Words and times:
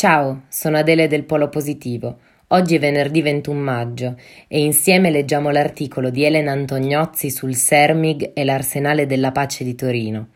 Ciao, 0.00 0.42
sono 0.46 0.76
Adele 0.76 1.08
del 1.08 1.24
Polo 1.24 1.48
Positivo. 1.48 2.18
Oggi 2.50 2.76
è 2.76 2.78
venerdì 2.78 3.20
21 3.20 3.58
maggio 3.58 4.16
e 4.46 4.62
insieme 4.62 5.10
leggiamo 5.10 5.50
l'articolo 5.50 6.10
di 6.10 6.22
Elena 6.22 6.52
Antognozzi 6.52 7.32
sul 7.32 7.56
Sermig 7.56 8.30
e 8.32 8.44
l'Arsenale 8.44 9.06
della 9.06 9.32
Pace 9.32 9.64
di 9.64 9.74
Torino. 9.74 10.28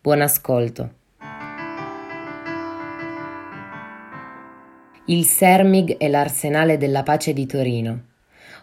Buon 0.00 0.20
ascolto. 0.20 0.94
Il 5.04 5.24
Sermig 5.24 5.94
e 5.96 6.08
l'Arsenale 6.08 6.76
della 6.76 7.04
Pace 7.04 7.32
di 7.32 7.46
Torino. 7.46 8.00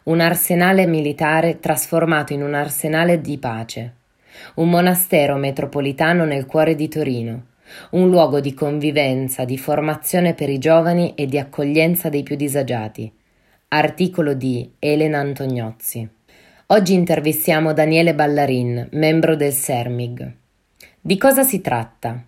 Un 0.03 0.19
arsenale 0.19 0.85
militare 0.85 1.59
trasformato 1.59 2.33
in 2.33 2.43
un 2.43 2.55
arsenale 2.55 3.21
di 3.21 3.37
pace. 3.37 3.93
Un 4.55 4.69
monastero 4.69 5.37
metropolitano 5.37 6.25
nel 6.25 6.45
cuore 6.45 6.75
di 6.75 6.89
Torino 6.89 7.45
un 7.91 8.09
luogo 8.09 8.39
di 8.39 8.53
convivenza, 8.53 9.45
di 9.45 9.57
formazione 9.57 10.33
per 10.33 10.49
i 10.49 10.57
giovani 10.57 11.13
e 11.15 11.25
di 11.25 11.37
accoglienza 11.37 12.09
dei 12.09 12.23
più 12.23 12.35
disagiati. 12.35 13.11
Articolo 13.69 14.33
di 14.33 14.73
Elena 14.79 15.19
Antognozzi. 15.19 16.07
Oggi 16.67 16.93
intervistiamo 16.93 17.73
Daniele 17.73 18.15
Ballarin, 18.15 18.89
membro 18.91 19.35
del 19.35 19.51
Sermig. 19.51 20.33
Di 20.99 21.17
cosa 21.17 21.43
si 21.43 21.61
tratta? 21.61 22.23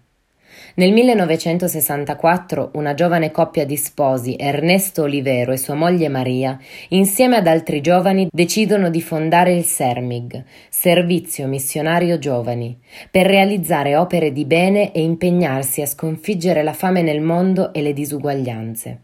Nel 0.75 0.91
1964 0.91 2.71
una 2.73 2.93
giovane 2.93 3.31
coppia 3.31 3.65
di 3.65 3.77
sposi, 3.77 4.35
Ernesto 4.37 5.03
Olivero 5.03 5.51
e 5.51 5.57
sua 5.57 5.75
moglie 5.75 6.09
Maria, 6.09 6.57
insieme 6.89 7.37
ad 7.37 7.47
altri 7.47 7.81
giovani 7.81 8.27
decidono 8.31 8.89
di 8.89 9.01
fondare 9.01 9.53
il 9.53 9.63
Sermig, 9.63 10.43
Servizio 10.69 11.47
Missionario 11.47 12.17
Giovani, 12.17 12.79
per 13.09 13.25
realizzare 13.25 13.95
opere 13.95 14.31
di 14.31 14.45
bene 14.45 14.91
e 14.91 15.01
impegnarsi 15.01 15.81
a 15.81 15.85
sconfiggere 15.85 16.63
la 16.63 16.73
fame 16.73 17.01
nel 17.01 17.21
mondo 17.21 17.73
e 17.73 17.81
le 17.81 17.93
disuguaglianze. 17.93 19.01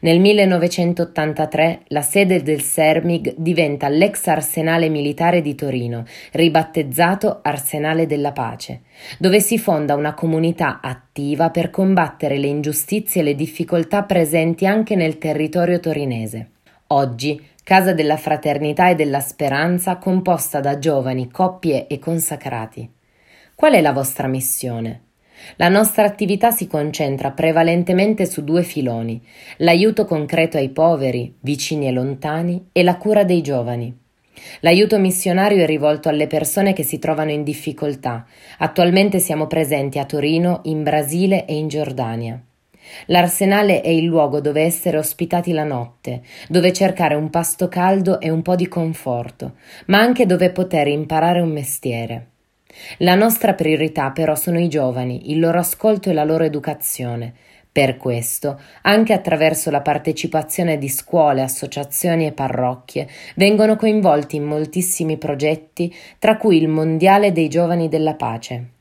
Nel 0.00 0.20
1983 0.20 1.80
la 1.88 2.02
sede 2.02 2.42
del 2.42 2.62
Sermig 2.62 3.34
diventa 3.36 3.88
l'ex 3.88 4.26
arsenale 4.26 4.88
militare 4.88 5.40
di 5.40 5.54
Torino, 5.54 6.04
ribattezzato 6.32 7.40
Arsenale 7.42 8.06
della 8.06 8.32
Pace, 8.32 8.82
dove 9.18 9.40
si 9.40 9.58
fonda 9.58 9.94
una 9.94 10.14
comunità 10.14 10.80
attiva 10.82 11.50
per 11.50 11.70
combattere 11.70 12.38
le 12.38 12.46
ingiustizie 12.46 13.20
e 13.20 13.24
le 13.24 13.34
difficoltà 13.34 14.02
presenti 14.04 14.66
anche 14.66 14.94
nel 14.94 15.18
territorio 15.18 15.80
torinese. 15.80 16.50
Oggi 16.88 17.40
Casa 17.68 17.92
della 17.92 18.16
Fraternità 18.16 18.88
e 18.88 18.94
della 18.94 19.20
Speranza 19.20 19.98
composta 19.98 20.58
da 20.58 20.78
giovani, 20.78 21.30
coppie 21.30 21.86
e 21.86 21.98
consacrati. 21.98 22.90
Qual 23.54 23.74
è 23.74 23.82
la 23.82 23.92
vostra 23.92 24.26
missione? 24.26 25.07
La 25.56 25.68
nostra 25.68 26.04
attività 26.04 26.50
si 26.50 26.66
concentra 26.66 27.30
prevalentemente 27.30 28.26
su 28.26 28.44
due 28.44 28.62
filoni, 28.62 29.20
l'aiuto 29.58 30.04
concreto 30.04 30.56
ai 30.56 30.70
poveri, 30.70 31.34
vicini 31.40 31.86
e 31.86 31.92
lontani, 31.92 32.68
e 32.72 32.82
la 32.82 32.96
cura 32.96 33.24
dei 33.24 33.42
giovani. 33.42 33.96
L'aiuto 34.60 34.98
missionario 34.98 35.62
è 35.62 35.66
rivolto 35.66 36.08
alle 36.08 36.26
persone 36.26 36.72
che 36.72 36.82
si 36.82 36.98
trovano 36.98 37.30
in 37.30 37.42
difficoltà. 37.42 38.26
Attualmente 38.58 39.18
siamo 39.18 39.46
presenti 39.46 39.98
a 39.98 40.04
Torino, 40.04 40.60
in 40.64 40.82
Brasile 40.82 41.44
e 41.44 41.56
in 41.56 41.68
Giordania. 41.68 42.40
L'arsenale 43.06 43.80
è 43.82 43.88
il 43.88 44.04
luogo 44.04 44.40
dove 44.40 44.62
essere 44.62 44.96
ospitati 44.96 45.52
la 45.52 45.64
notte, 45.64 46.22
dove 46.48 46.72
cercare 46.72 47.14
un 47.14 47.30
pasto 47.30 47.68
caldo 47.68 48.20
e 48.20 48.30
un 48.30 48.42
po' 48.42 48.56
di 48.56 48.68
conforto, 48.68 49.54
ma 49.86 49.98
anche 49.98 50.24
dove 50.24 50.50
poter 50.50 50.88
imparare 50.88 51.40
un 51.40 51.50
mestiere. 51.50 52.26
La 52.98 53.14
nostra 53.14 53.54
priorità 53.54 54.10
però 54.10 54.34
sono 54.34 54.58
i 54.58 54.68
giovani, 54.68 55.30
il 55.30 55.40
loro 55.40 55.58
ascolto 55.58 56.10
e 56.10 56.12
la 56.12 56.24
loro 56.24 56.44
educazione. 56.44 57.32
Per 57.70 57.96
questo, 57.96 58.60
anche 58.82 59.12
attraverso 59.12 59.70
la 59.70 59.82
partecipazione 59.82 60.78
di 60.78 60.88
scuole, 60.88 61.42
associazioni 61.42 62.26
e 62.26 62.32
parrocchie, 62.32 63.08
vengono 63.36 63.76
coinvolti 63.76 64.36
in 64.36 64.44
moltissimi 64.44 65.16
progetti, 65.16 65.94
tra 66.18 66.36
cui 66.36 66.56
il 66.56 66.68
Mondiale 66.68 67.32
dei 67.32 67.48
Giovani 67.48 67.88
della 67.88 68.14
Pace. 68.14 68.77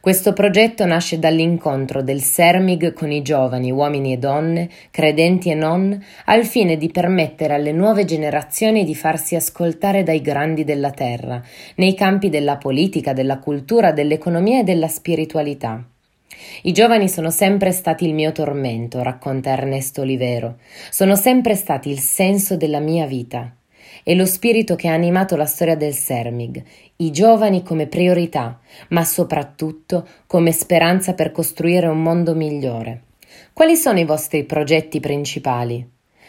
Questo 0.00 0.32
progetto 0.32 0.84
nasce 0.86 1.18
dall'incontro 1.18 2.02
del 2.02 2.22
Sermig 2.22 2.92
con 2.92 3.10
i 3.10 3.22
giovani, 3.22 3.70
uomini 3.70 4.12
e 4.12 4.16
donne, 4.16 4.68
credenti 4.90 5.50
e 5.50 5.54
non, 5.54 6.02
al 6.26 6.44
fine 6.44 6.76
di 6.76 6.90
permettere 6.90 7.54
alle 7.54 7.72
nuove 7.72 8.04
generazioni 8.04 8.84
di 8.84 8.94
farsi 8.94 9.34
ascoltare 9.36 10.02
dai 10.02 10.20
grandi 10.20 10.64
della 10.64 10.90
terra, 10.90 11.42
nei 11.76 11.94
campi 11.94 12.30
della 12.30 12.56
politica, 12.56 13.12
della 13.12 13.38
cultura, 13.38 13.92
dell'economia 13.92 14.60
e 14.60 14.64
della 14.64 14.88
spiritualità. 14.88 15.84
I 16.62 16.72
giovani 16.72 17.08
sono 17.08 17.30
sempre 17.30 17.70
stati 17.72 18.06
il 18.06 18.14
mio 18.14 18.32
tormento, 18.32 19.02
racconta 19.02 19.50
Ernesto 19.50 20.00
Olivero, 20.00 20.56
sono 20.90 21.14
sempre 21.14 21.54
stati 21.54 21.90
il 21.90 21.98
senso 21.98 22.56
della 22.56 22.80
mia 22.80 23.06
vita 23.06 23.54
è 24.02 24.14
lo 24.14 24.26
spirito 24.26 24.76
che 24.76 24.88
ha 24.88 24.92
animato 24.92 25.36
la 25.36 25.46
storia 25.46 25.76
del 25.76 25.94
Sermig, 25.94 26.62
i 26.96 27.10
giovani 27.10 27.62
come 27.62 27.86
priorità, 27.86 28.60
ma 28.88 29.04
soprattutto 29.04 30.06
come 30.26 30.52
speranza 30.52 31.14
per 31.14 31.32
costruire 31.32 31.86
un 31.86 32.02
mondo 32.02 32.34
migliore. 32.34 33.02
Quali 33.52 33.76
sono 33.76 33.98
i 33.98 34.04
vostri 34.04 34.44
progetti 34.44 35.00
principali? 35.00 35.88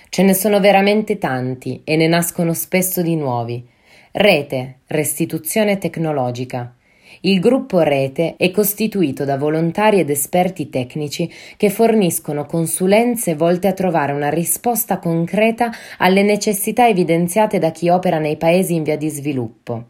Ce 0.10 0.24
ne 0.24 0.34
sono 0.34 0.60
veramente 0.60 1.18
tanti 1.18 1.82
e 1.84 1.96
ne 1.96 2.08
nascono 2.08 2.54
spesso 2.54 3.02
di 3.02 3.16
nuovi. 3.16 3.66
Rete, 4.12 4.80
restituzione 4.88 5.78
tecnologica, 5.78 6.76
il 7.24 7.40
gruppo 7.40 7.82
Rete 7.82 8.36
è 8.36 8.50
costituito 8.50 9.26
da 9.26 9.38
volontari 9.38 10.00
ed 10.00 10.10
esperti 10.10 10.70
tecnici 10.70 11.32
che 11.56 11.70
forniscono 11.70 12.46
consulenze 12.46 13.36
volte 13.36 13.68
a 13.68 13.74
trovare 13.74 14.12
una 14.12 14.30
risposta 14.30 14.98
concreta 14.98 15.70
alle 16.00 16.24
necessità 16.24 16.88
evidenziate 16.88 17.60
da 17.60 17.70
chi 17.70 17.90
opera 17.90 18.18
nei 18.18 18.38
paesi 18.38 18.74
in 18.74 18.82
via 18.82 18.98
di 18.98 19.10
sviluppo. 19.10 19.84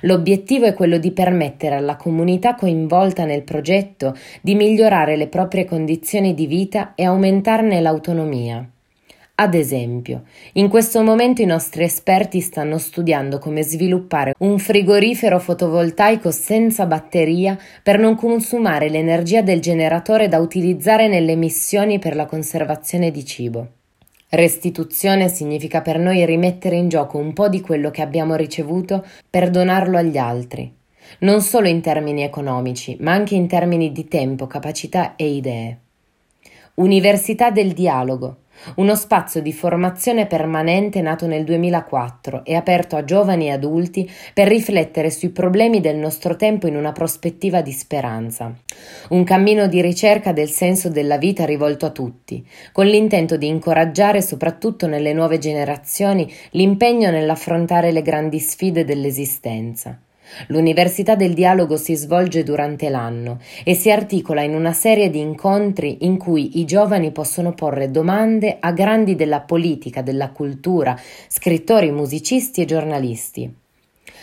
L'obiettivo 0.00 0.64
è 0.64 0.74
quello 0.74 0.98
di 0.98 1.12
permettere 1.12 1.76
alla 1.76 1.94
comunità 1.94 2.56
coinvolta 2.56 3.24
nel 3.24 3.42
progetto 3.42 4.16
di 4.40 4.56
migliorare 4.56 5.16
le 5.16 5.28
proprie 5.28 5.64
condizioni 5.64 6.34
di 6.34 6.46
vita 6.46 6.94
e 6.96 7.04
aumentarne 7.04 7.80
l'autonomia. 7.80 8.68
Ad 9.38 9.52
esempio, 9.52 10.22
in 10.54 10.70
questo 10.70 11.02
momento 11.02 11.42
i 11.42 11.44
nostri 11.44 11.84
esperti 11.84 12.40
stanno 12.40 12.78
studiando 12.78 13.38
come 13.38 13.62
sviluppare 13.62 14.34
un 14.38 14.58
frigorifero 14.58 15.38
fotovoltaico 15.38 16.30
senza 16.30 16.86
batteria 16.86 17.58
per 17.82 17.98
non 17.98 18.16
consumare 18.16 18.88
l'energia 18.88 19.42
del 19.42 19.60
generatore 19.60 20.28
da 20.28 20.38
utilizzare 20.38 21.06
nelle 21.06 21.36
missioni 21.36 21.98
per 21.98 22.16
la 22.16 22.24
conservazione 22.24 23.10
di 23.10 23.26
cibo. 23.26 23.68
Restituzione 24.30 25.28
significa 25.28 25.82
per 25.82 25.98
noi 25.98 26.24
rimettere 26.24 26.76
in 26.76 26.88
gioco 26.88 27.18
un 27.18 27.34
po' 27.34 27.50
di 27.50 27.60
quello 27.60 27.90
che 27.90 28.00
abbiamo 28.00 28.36
ricevuto 28.36 29.04
per 29.28 29.50
donarlo 29.50 29.98
agli 29.98 30.16
altri, 30.16 30.72
non 31.18 31.42
solo 31.42 31.68
in 31.68 31.82
termini 31.82 32.22
economici, 32.22 32.96
ma 33.00 33.12
anche 33.12 33.34
in 33.34 33.48
termini 33.48 33.92
di 33.92 34.08
tempo, 34.08 34.46
capacità 34.46 35.14
e 35.14 35.28
idee. 35.28 35.78
Università 36.76 37.50
del 37.50 37.72
dialogo 37.72 38.44
uno 38.76 38.94
spazio 38.94 39.42
di 39.42 39.52
formazione 39.52 40.26
permanente 40.26 41.00
nato 41.00 41.26
nel 41.26 41.44
2004 41.44 42.44
e 42.44 42.54
aperto 42.54 42.96
a 42.96 43.04
giovani 43.04 43.46
e 43.46 43.52
adulti 43.52 44.10
per 44.32 44.48
riflettere 44.48 45.10
sui 45.10 45.30
problemi 45.30 45.80
del 45.80 45.96
nostro 45.96 46.36
tempo 46.36 46.66
in 46.66 46.76
una 46.76 46.92
prospettiva 46.92 47.60
di 47.60 47.72
speranza. 47.72 48.54
Un 49.10 49.24
cammino 49.24 49.66
di 49.66 49.80
ricerca 49.80 50.32
del 50.32 50.50
senso 50.50 50.88
della 50.88 51.18
vita 51.18 51.44
rivolto 51.44 51.86
a 51.86 51.90
tutti, 51.90 52.46
con 52.72 52.86
l'intento 52.86 53.36
di 53.36 53.48
incoraggiare 53.48 54.22
soprattutto 54.22 54.86
nelle 54.86 55.12
nuove 55.12 55.38
generazioni 55.38 56.32
l'impegno 56.50 57.10
nell'affrontare 57.10 57.92
le 57.92 58.02
grandi 58.02 58.38
sfide 58.38 58.84
dell'esistenza. 58.84 60.00
L'Università 60.48 61.14
del 61.14 61.34
Dialogo 61.34 61.76
si 61.76 61.94
svolge 61.94 62.42
durante 62.42 62.88
l'anno 62.88 63.40
e 63.64 63.74
si 63.74 63.90
articola 63.90 64.42
in 64.42 64.54
una 64.54 64.72
serie 64.72 65.10
di 65.10 65.20
incontri 65.20 66.04
in 66.04 66.16
cui 66.16 66.58
i 66.58 66.64
giovani 66.64 67.12
possono 67.12 67.52
porre 67.52 67.90
domande 67.90 68.56
a 68.60 68.72
grandi 68.72 69.14
della 69.14 69.40
politica, 69.40 70.02
della 70.02 70.30
cultura, 70.30 70.98
scrittori, 71.28 71.90
musicisti 71.90 72.62
e 72.62 72.64
giornalisti. 72.64 73.54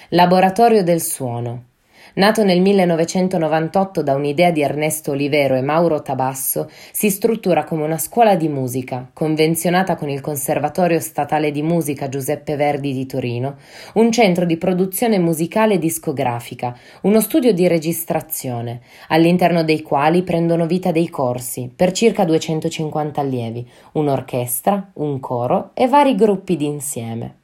Laboratorio 0.09 0.83
del 0.83 1.01
suono. 1.01 1.71
Nato 2.15 2.43
nel 2.43 2.61
1998 2.61 4.03
da 4.03 4.13
un'idea 4.13 4.51
di 4.51 4.61
Ernesto 4.61 5.11
Olivero 5.11 5.55
e 5.55 5.61
Mauro 5.61 6.03
Tabasso, 6.03 6.69
si 6.91 7.09
struttura 7.09 7.63
come 7.63 7.83
una 7.83 7.97
scuola 7.97 8.35
di 8.35 8.47
musica, 8.47 9.09
convenzionata 9.11 9.95
con 9.95 10.09
il 10.09 10.21
Conservatorio 10.21 10.99
Statale 10.99 11.49
di 11.49 11.63
Musica 11.63 12.09
Giuseppe 12.09 12.55
Verdi 12.55 12.93
di 12.93 13.07
Torino, 13.07 13.55
un 13.95 14.11
centro 14.11 14.45
di 14.45 14.57
produzione 14.57 15.17
musicale 15.17 15.75
e 15.75 15.79
discografica, 15.79 16.77
uno 17.01 17.19
studio 17.19 17.51
di 17.51 17.67
registrazione, 17.67 18.81
all'interno 19.07 19.63
dei 19.63 19.81
quali 19.81 20.21
prendono 20.21 20.67
vita 20.67 20.91
dei 20.91 21.09
corsi, 21.09 21.71
per 21.75 21.91
circa 21.91 22.25
250 22.25 23.19
allievi, 23.19 23.67
un'orchestra, 23.93 24.91
un 24.93 25.19
coro 25.19 25.71
e 25.73 25.87
vari 25.87 26.13
gruppi 26.13 26.55
d'insieme. 26.55 27.37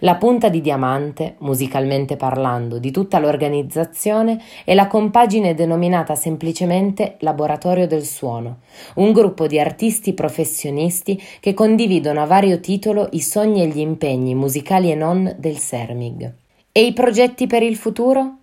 La 0.00 0.16
punta 0.16 0.48
di 0.48 0.60
diamante, 0.60 1.36
musicalmente 1.38 2.16
parlando, 2.16 2.78
di 2.78 2.90
tutta 2.90 3.18
l'organizzazione 3.18 4.40
è 4.64 4.74
la 4.74 4.86
compagine 4.86 5.54
denominata 5.54 6.14
semplicemente 6.14 7.16
Laboratorio 7.20 7.86
del 7.86 8.04
Suono, 8.04 8.58
un 8.96 9.12
gruppo 9.12 9.46
di 9.46 9.58
artisti 9.58 10.12
professionisti 10.12 11.20
che 11.40 11.54
condividono 11.54 12.22
a 12.22 12.26
vario 12.26 12.60
titolo 12.60 13.08
i 13.12 13.20
sogni 13.20 13.62
e 13.62 13.68
gli 13.68 13.80
impegni 13.80 14.34
musicali 14.34 14.90
e 14.90 14.94
non 14.94 15.34
del 15.38 15.58
Sermig. 15.58 16.32
E 16.72 16.84
i 16.84 16.92
progetti 16.92 17.46
per 17.46 17.62
il 17.62 17.76
futuro? 17.76 18.38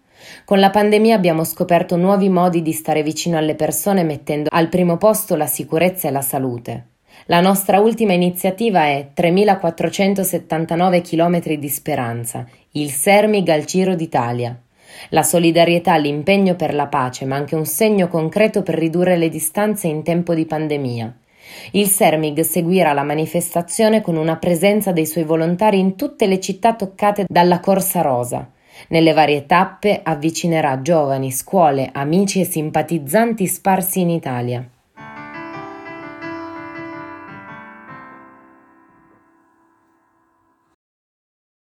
Con 0.45 0.59
la 0.59 0.69
pandemia 0.69 1.15
abbiamo 1.15 1.43
scoperto 1.43 1.97
nuovi 1.97 2.29
modi 2.29 2.61
di 2.61 2.71
stare 2.71 3.03
vicino 3.03 3.37
alle 3.37 3.55
persone 3.55 4.03
mettendo 4.03 4.49
al 4.51 4.69
primo 4.69 4.97
posto 4.97 5.35
la 5.35 5.47
sicurezza 5.47 6.07
e 6.07 6.11
la 6.11 6.21
salute. 6.21 6.87
La 7.27 7.39
nostra 7.39 7.79
ultima 7.79 8.13
iniziativa 8.13 8.85
è 8.85 9.09
3479 9.13 11.01
km 11.01 11.53
di 11.55 11.69
speranza, 11.69 12.45
il 12.71 12.91
Sermig 12.91 13.47
al 13.49 13.63
Giro 13.63 13.95
d'Italia. 13.95 14.57
La 15.09 15.23
solidarietà, 15.23 15.95
l'impegno 15.95 16.55
per 16.55 16.73
la 16.73 16.87
pace, 16.87 17.25
ma 17.25 17.35
anche 17.35 17.55
un 17.55 17.65
segno 17.65 18.07
concreto 18.07 18.61
per 18.61 18.75
ridurre 18.75 19.17
le 19.17 19.29
distanze 19.29 19.87
in 19.87 20.03
tempo 20.03 20.33
di 20.33 20.45
pandemia. 20.45 21.17
Il 21.71 21.87
Sermig 21.87 22.41
seguirà 22.41 22.93
la 22.93 23.03
manifestazione 23.03 24.01
con 24.01 24.15
una 24.15 24.37
presenza 24.37 24.91
dei 24.91 25.05
suoi 25.05 25.23
volontari 25.23 25.79
in 25.79 25.95
tutte 25.95 26.27
le 26.27 26.39
città 26.39 26.73
toccate 26.73 27.25
dalla 27.27 27.59
Corsa 27.59 28.01
Rosa. 28.01 28.49
Nelle 28.89 29.13
varie 29.13 29.45
tappe 29.45 29.99
avvicinerà 30.03 30.81
giovani, 30.81 31.31
scuole, 31.31 31.89
amici 31.93 32.41
e 32.41 32.45
simpatizzanti 32.45 33.45
sparsi 33.47 34.01
in 34.01 34.09
Italia. 34.09 34.67